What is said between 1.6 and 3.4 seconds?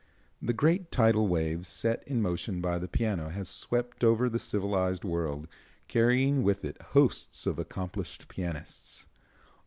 set in motion by the piano